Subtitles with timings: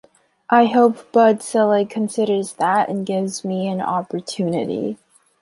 [0.49, 4.97] I hope Bud Selig considers that and gives me an opportunity.